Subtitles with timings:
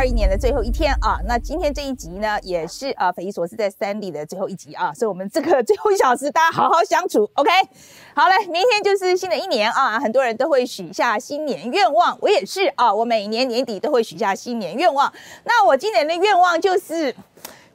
[0.00, 7.50] 二一年的最后一天啊，那今天这一集呢，也是啊匪夷所思在三里的最后一集啊，所以我们这个最后一小时大家好好相处，OK？
[8.14, 15.12] 好嘞，明天就是新的一年啊，很多人都会许下新年愿望，我也是啊，我每年年底都会许下新年愿望。
[15.44, 17.14] 那我今年的愿望就是。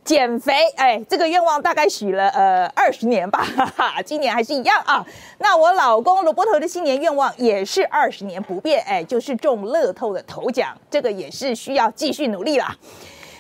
[0.06, 5.04] 减肥，哎，这个愿望大概许了呃二十年吧，哈哈，今年还是一样啊。
[5.40, 12.76] 那我老公罗伯特的新年愿望也是二十年不变，哎，就是中乐透的头奖，这个也是需要继续努力啦。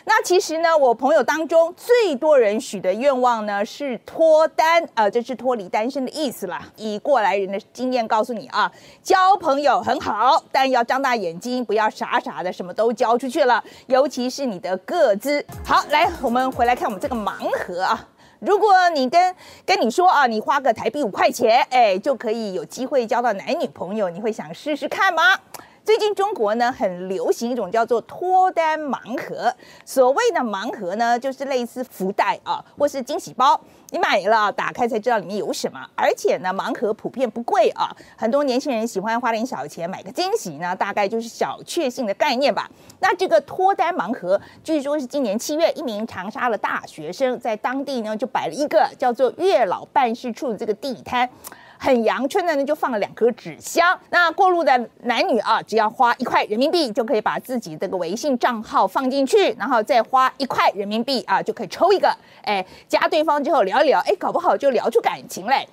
[0.08, 6.62] 那其实呢，我朋友当中最多人许的愿望呢是脱单，呃，这是脱离单身的意思啦。
[6.76, 15.44] 以过来人的经验告诉你啊，交朋友很好，但要张大眼睛，不要傻傻的什么都交出去了，尤其是你的个资。
[15.66, 18.08] 好，来，我们回来看我们这个盲盒啊。
[18.40, 25.40] 如果你跟跟你说啊，你花个台币五块钱，哎，就可以有机会交到男女朋友，你会想试试看吗？
[25.86, 29.54] 最近中国呢很流行一种叫做脱单盲盒。
[29.86, 33.62] 所谓的盲盒呢，就是类似福袋啊，或是惊喜包。
[33.92, 35.80] 你买了，打开才知道里面有什么。
[35.94, 42.68] 而且呢，盲盒普遍不贵啊，很多年轻人喜欢花点小钱买个惊喜呢，大概就是小确幸的概念吧。
[43.00, 51.30] 那这个脱单盲盒，据说是今年七月，一名长沙的大学生在当地呢就摆了一个叫做月老办事处的这个地摊。
[51.78, 53.98] 很阳春的呢，就放了两颗纸箱。
[54.10, 62.16] 那过路的男女啊，只要花一块人民币，就可以把自己这个微信账号放进去，然后再花一块人民币啊，就可以抽一个。
[62.44, 65.66] 哎，加对方之后聊一聊，哎，搞不好就聊出感情来。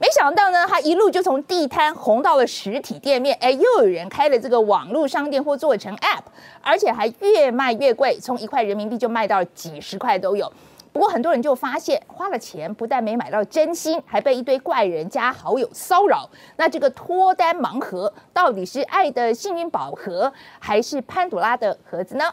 [0.00, 3.36] 没想到呢，他一路就从地摊红到了实体店面。
[3.40, 6.22] 哎，又有人开了这个网络商店或做成 App，
[6.62, 10.52] 而且还越卖越贵，从一块人民币就卖到几十块都有。
[10.98, 16.28] 不过很多人就发现，花了钱不但没买到真心，还被一堆怪人加好友骚扰。
[16.56, 22.24] 那这个脱单盲盒到底是爱的幸运宝盒，还是潘朵拉的盒子呢？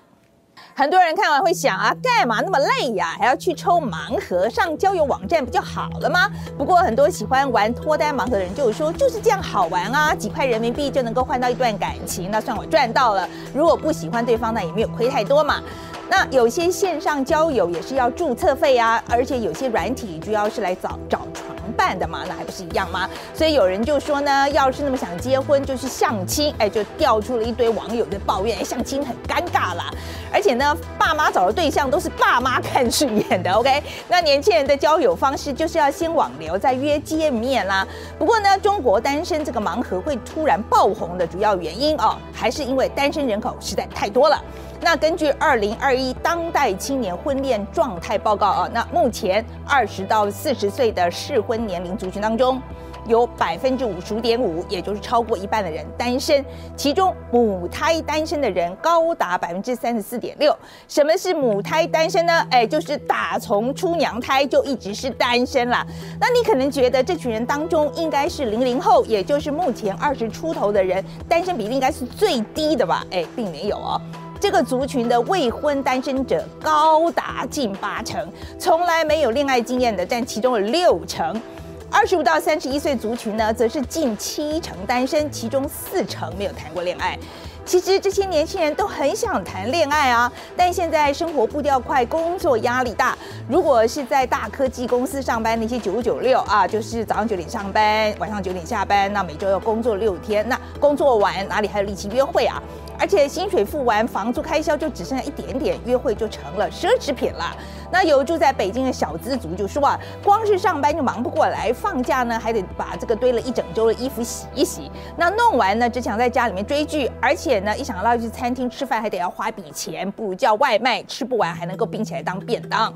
[0.73, 3.15] 很多人看完会想啊，干嘛那么累呀？
[3.19, 4.49] 还要去抽盲盒？
[4.49, 6.27] 上交友网站不就好了吗？
[6.57, 13.29] 不过很多喜欢玩脱单盲盒的人就说，就是这样好玩啊，几块人民币就能够换到一段感情，那算我赚到了。
[13.53, 15.61] 如果不喜欢对方，那也没有亏太多嘛。
[16.09, 23.09] 那有些线上交友也是要注册费啊，而且有些软体主要是来找找床伴的嘛，那还不是一样吗？
[23.33, 29.89] 所以有人就说呢，要是那么想结婚，就去相亲，哎，就调出了一堆网友在抱怨，相亲很尴尬啦，
[30.31, 33.83] 而且呢，爸妈找的对象都是爸妈看顺眼的，OK？
[34.07, 37.85] 那年轻人的交友方式就是要先网聊，再约见面啦。
[38.19, 44.39] 不过呢，中国单身这个盲盒会突然爆红的主要原因哦，还是因为单身人口实在太多了。
[44.85, 52.61] 那根据二零二一当代青年婚恋状态报告啊，那目前二十到四十岁的适婚年龄族群当中，
[53.07, 56.45] 有百分之五十五点五，也就是超过一半的人单身，
[56.77, 60.55] 其中母胎单身的人高达百分之三十四点六。
[60.87, 62.45] 什么是母胎单身呢？
[62.51, 65.83] 哎，就是打从出娘胎就一直是单身啦。
[66.19, 73.03] 那你可能觉得这群人当中应该是零零后，也就是目前二十出头的人，单身比例应该是最低的吧？
[73.09, 73.99] 哎，并没有哦。
[74.45, 81.41] 这个族群的未婚单身者高达近八成，从来没有恋爱经验的占其中有六成。
[81.89, 87.17] 二十五到三十一岁族群呢，则是近七成单身，其中四成没有谈过恋爱。
[87.65, 93.17] 其实这些年轻人都很想谈恋爱啊，但现在生活步调快，工作压力大。
[93.49, 102.61] 如果是在大科技公司上班，那些九九六啊，就是早上九点上班，晚上九点下班，那每周要工作六天，那工作完哪里还有力气约会啊？
[102.99, 107.57] 而且薪水付完，房租开销就只剩下一点点，约会就成了奢侈品了。
[107.95, 114.91] 那有住在北京的小资族就说啊，光是上班就忙不过来，放假呢还得把这个堆了一整周的衣服洗一洗。
[115.15, 122.93] 那弄完呢，只想在家里面追剧，而且呢，一想到要去餐厅吃饭还得要花笔钱，不如叫外卖，吃不完还能够并起来当便当。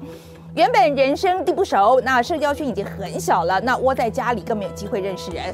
[0.53, 5.45] 原本人生地不熟，那社交圈已经很小了，那窝在家里更没有机会认识人。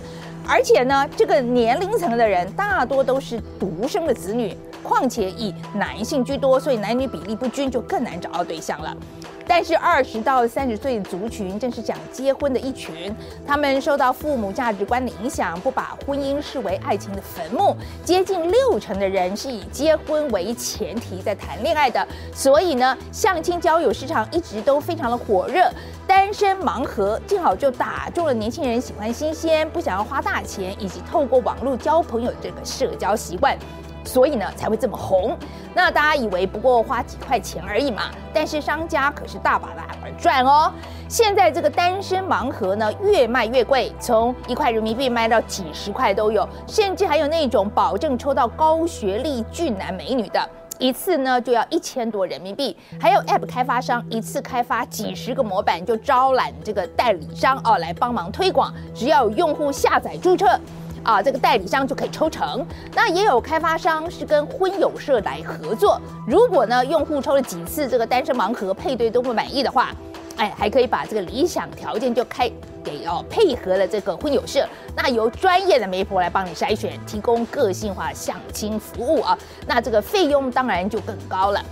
[0.48, 8.98] 而且呢，这个年龄层的人大多都是独生的子女，况且以男性居多，所以男女比例不均，就更难找到对象了。
[9.48, 13.16] 但是二十到三十岁的族群正是想结婚的一群，
[13.46, 17.76] 他们受到父母价值观的影响，不把婚姻视为爱情的坟墓。
[18.04, 25.70] 接近六成的人是以结婚为前提在谈恋爱的，所以呢，相亲交友市场一直都非常的火热。
[26.08, 33.58] 单身盲盒正好就打中了年轻人喜欢新鲜、不想要花大钱，以及透过网络交朋友这个社交习惯。
[34.06, 35.38] 所以呢，才会这么红。
[35.74, 38.04] 那大家以为不过花几块钱而已嘛？
[38.34, 40.72] 但是商家可是大把大把赚哦。
[41.10, 50.50] 现在这个单身盲盒呢，越卖越贵，从一块人民币卖到几十块都有，甚至还有那种保证抽到高学历俊男美女的。
[50.78, 52.76] 一次呢就要一千多人民币。
[53.00, 60.60] 还有 App 开发商一次开发几十个模板，就招揽这个代理商哦来帮忙推广，只要有用户下载注册。
[61.06, 62.66] 啊，这个代理商就可以抽成。
[62.94, 69.94] 那也有开发商是跟婚友社来合作，如果呢用户抽了几次这个单身盲盒配对都不满意的话，
[70.38, 72.52] 哎，还可以把这个理想条件就开
[72.84, 79.38] 给哦配合了这个婚友社，那由专业的媒婆来帮你筛选，提供个性化相亲服务啊，
[79.68, 81.64] 那这个费用当然就更高了。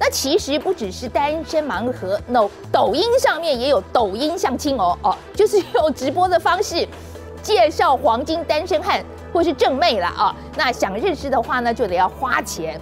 [0.00, 6.86] 那其实不只是单身盲盒，，no，抖音上面也有抖音相亲哦哦，就是用直播的方式。
[7.48, 9.02] 介绍黄金单身汉
[9.32, 12.78] 或是正妹了啊，那想认识的话呢，就得要花钱。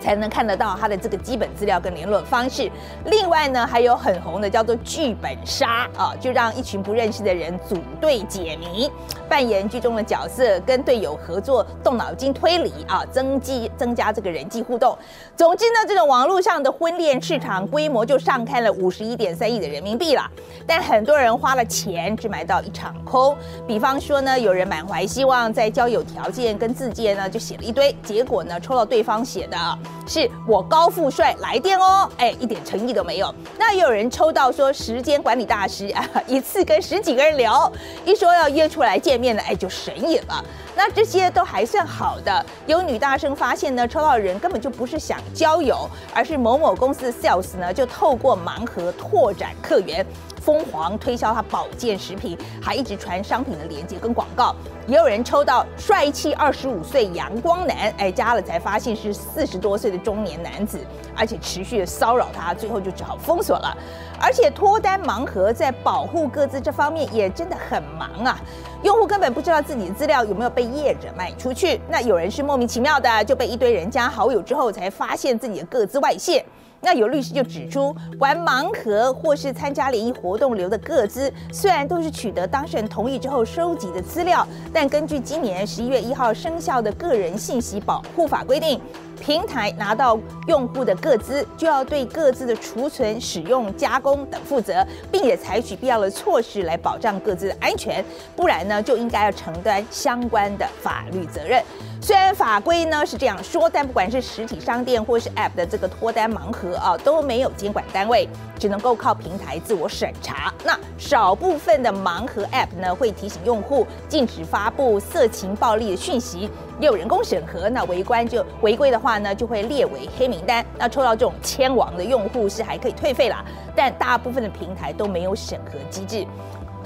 [0.00, 2.70] 才能看得到他的这个基本资料跟联络方式。
[3.06, 8.90] 另外呢，还有很红的叫做剧本杀啊，就让一群不认识的人组队解谜，
[9.28, 14.96] 扮演剧中的角色，跟队友合作，动脑筋推理啊，增肌增加这个人际互动。
[15.36, 20.22] 总之呢，这种网络上的婚恋市场规模就上开了五十一点三亿的人民币了。
[20.66, 23.36] 但很多人花了钱，只买到一场空。
[23.66, 29.56] 比方说呢，有人满怀希望在交友条件跟自荐呢，就写了一堆，结果呢，抽到对方写的。
[30.06, 33.34] 是我高富帅来电哦，哎，一点诚意都没有。
[33.58, 37.70] 那也有人抽到说时间管理大师啊，一次跟十几个人聊，
[38.04, 40.44] 一说要约出来见面呢，哎，就神隐了。
[40.76, 42.46] 那这些都还算好的。
[42.66, 50.06] 有女大生发现呢，抽到的人根本就不是想交友，而是某某公司的 sales 呢，就透过盲盒拓展客源。
[50.46, 54.54] 疯狂推销他保健食品，还一直传商品的链接跟广告。
[54.86, 60.78] 也有人抽到帅气二十五岁阳光男，哎，加了才发现是四十多岁的中年男子，
[61.16, 63.76] 而且持续的骚扰他，最后就只好封锁了。
[64.20, 68.38] 而且脱单盲盒在保护各自这方面也真的很忙啊，
[68.84, 71.80] 用户根本不知道自己的资料有没有被业者卖出去。
[71.88, 76.44] 那有人是莫名其妙的就被一堆人加好友之后，才发现自己的个资外泄。
[76.82, 88.80] 那有律师就指出，玩盲盒或是参加联谊活动留的个资，虽然都是取得当事人同意之后收集的资料，但根据今年十一月一号生效的个人信息保护法规定。
[89.20, 98.04] 平台拿到用户的各资，就要对各自的储存、使用、加工等负责，并且采取必要的措施来保障各自的安全，
[98.34, 101.62] 不然呢，就应该要承担相关的法律责任。
[102.06, 108.28] 虽然法规呢是这样说，但不管是实体商店或是 App 的这个脱单盲盒啊，都没有监管单位，
[108.60, 110.54] 只能够靠平台自我审查。
[110.64, 116.48] 那少部分的盲盒 App 呢，会提醒用户禁止发布色情暴力的讯息。
[116.78, 120.64] 有人工审核，那违规就违规的话呢，就会列为黑名单。
[120.78, 123.44] 那抽到这种千王的用户是还可以退费啦，
[123.74, 126.24] 但大部分的平台都没有审核机制。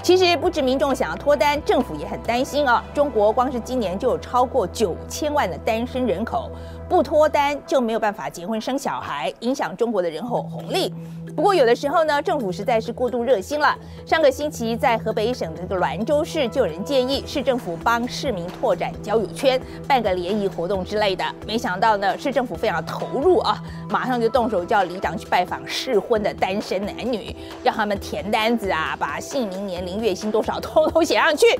[0.03, 2.83] 其实不止民众想要脱单，政府也很担心啊。
[2.93, 6.49] 中国光是今年就有超过九千万的单身人口，
[6.91, 10.93] 不脱单就没有办法结婚生小孩，影响中国的人口红利。
[11.33, 13.73] 不过有的时候呢，政府实在是过度热心了。
[14.05, 19.57] 上个星期在河北省的这个滦州市，就有人建议市政府帮市民拓展交友圈，
[19.87, 21.23] 办个联谊活动之类的。
[21.47, 27.33] 没想到呢，市政府非常投入啊，马上就动手叫里长去拜访适婚的单身男女，
[27.63, 31.57] 让他们填单子啊，把姓名、年龄、月薪多少通通写上去，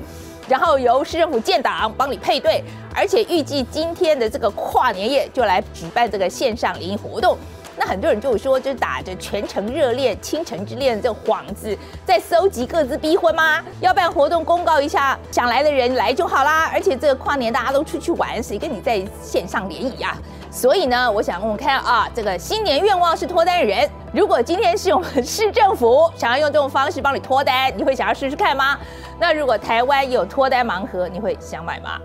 [0.52, 2.62] 然后由市政府建档帮你配对，
[2.94, 7.38] 而且预计今天的这个跨年夜就来举办这个线上联谊活动。
[7.74, 13.64] 那很多人就说，就打着全城热恋、倾城之恋这幌子，在搜集各自逼婚吗？
[13.80, 16.70] 要办活动公告一下，想来的人来就好啦。
[16.70, 20.14] 而且这个跨年大家都出去玩，谁跟你在线上联谊呀？
[20.52, 28.78] 所以呢，我想问问看啊，这个新年愿望是脱单人，如果今天是我们市政府想要用这种方式帮你脱单，你会想要试试看吗？
[29.18, 31.98] 那如果台湾有脱单盲盒，你会想买吗？